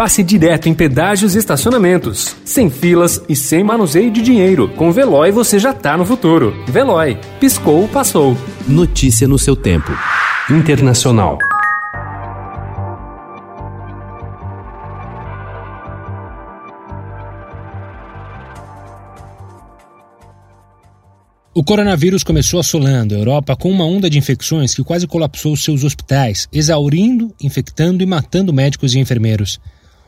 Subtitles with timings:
[0.00, 2.34] passe direto em pedágios e estacionamentos.
[2.42, 4.66] Sem filas e sem manuseio de dinheiro.
[4.70, 6.54] Com Veloy você já tá no futuro.
[6.66, 7.18] Veloy.
[7.38, 8.34] Piscou, passou.
[8.66, 9.92] Notícia no seu tempo.
[10.48, 11.36] Internacional.
[21.52, 25.84] O coronavírus começou assolando a Europa com uma onda de infecções que quase colapsou seus
[25.84, 29.60] hospitais, exaurindo, infectando e matando médicos e enfermeiros.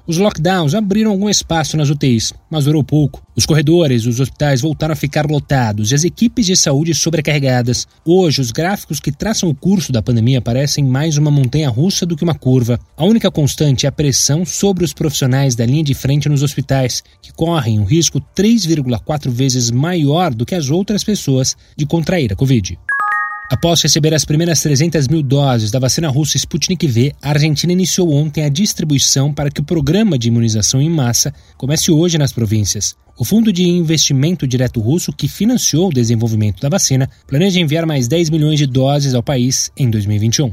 [0.04, 3.22] Os lockdowns abriram algum espaço nas UTIs, mas durou pouco.
[3.36, 7.86] Os corredores dos hospitais voltaram a ficar lotados e as equipes de saúde sobrecarregadas.
[8.04, 12.16] Hoje, os gráficos que traçam o curso da pandemia parecem mais uma montanha russa do
[12.16, 12.80] que uma curva.
[12.96, 17.04] A única constante é a pressão sobre os profissionais da linha de frente nos hospitais,
[17.22, 22.36] que correm um risco 3,4 vezes maior do que as outras pessoas de contrair a
[22.36, 22.76] Covid.
[23.52, 28.10] Após receber as primeiras 300 mil doses da vacina russa Sputnik V, a Argentina iniciou
[28.10, 32.96] ontem a distribuição para que o programa de imunização em massa comece hoje nas províncias.
[33.14, 38.08] O Fundo de Investimento Direto Russo, que financiou o desenvolvimento da vacina, planeja enviar mais
[38.08, 40.50] 10 milhões de doses ao país em 2021.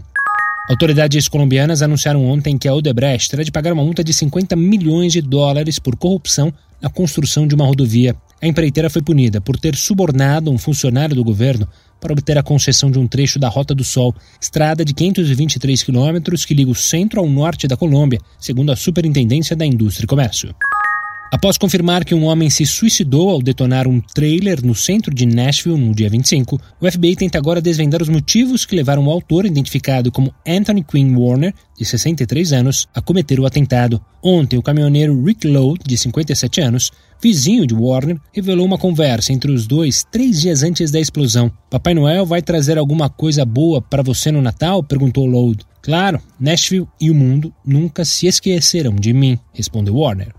[0.70, 5.14] Autoridades colombianas anunciaram ontem que a Odebrecht terá de pagar uma multa de 50 milhões
[5.14, 8.14] de dólares por corrupção na construção de uma rodovia.
[8.42, 11.68] A empreiteira foi punida por ter subornado um funcionário do governo
[12.00, 16.46] para obter a concessão de um trecho da Rota do Sol, estrada de 523 quilômetros
[16.46, 20.56] que liga o centro ao norte da Colômbia, segundo a Superintendência da Indústria e Comércio.
[21.32, 25.78] Após confirmar que um homem se suicidou ao detonar um trailer no centro de Nashville
[25.78, 30.12] no dia 25, o FBI tenta agora desvendar os motivos que levaram o autor, identificado
[30.12, 34.02] como Anthony Quinn Warner, de 63 anos, a cometer o atentado.
[34.24, 39.52] Ontem, o caminhoneiro Rick Lowe, de 57 anos, vizinho de Warner, revelou uma conversa entre
[39.52, 41.52] os dois três dias antes da explosão.
[41.70, 44.82] Papai Noel vai trazer alguma coisa boa para você no Natal?
[44.82, 45.56] perguntou Lowe.
[45.80, 50.39] Claro, Nashville e o mundo nunca se esquecerão de mim, respondeu Warner.